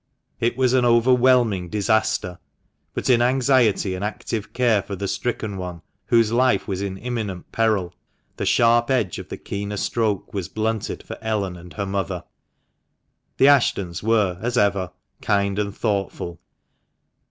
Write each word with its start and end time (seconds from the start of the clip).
It 0.39 0.57
was 0.57 0.73
an 0.73 0.83
overwhelming 0.83 1.69
disaster; 1.69 2.39
but 2.95 3.07
in 3.07 3.21
anxiety 3.21 3.93
and 3.93 4.03
active 4.03 4.51
care 4.51 4.81
for 4.81 4.95
the 4.95 5.07
stricken 5.07 5.57
one, 5.57 5.83
whose 6.07 6.31
life 6.31 6.67
was 6.67 6.81
in 6.81 6.97
imminent 6.97 7.51
peril, 7.51 7.93
the 8.37 8.45
sharp 8.47 8.89
edge 8.89 9.19
of 9.19 9.29
the 9.29 9.37
keener 9.37 9.77
stroke 9.77 10.33
was 10.33 10.49
blunted 10.49 11.03
for 11.03 11.19
Ellen 11.21 11.55
and 11.55 11.73
her 11.73 11.85
mother. 11.85 12.23
The 13.37 13.49
Ashtons 13.49 14.01
were, 14.01 14.39
as 14.41 14.57
ever, 14.57 14.91
kind 15.21 15.59
and 15.59 15.77
thoughtful. 15.77 16.39